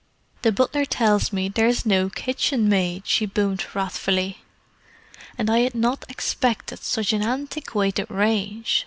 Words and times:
"The 0.41 0.51
butler 0.51 0.83
tells 0.83 1.31
me 1.31 1.47
there 1.47 1.67
is 1.67 1.85
no 1.85 2.09
kitchenmaid," 2.09 3.03
she 3.05 3.27
boomed 3.27 3.63
wrathfully. 3.75 4.39
"And 5.37 5.47
I 5.47 5.59
had 5.59 5.75
not 5.75 6.05
expected 6.09 6.79
such 6.83 7.13
an 7.13 7.21
antiquated 7.21 8.09
range. 8.09 8.79